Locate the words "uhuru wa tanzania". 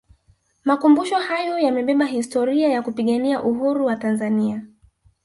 3.43-4.65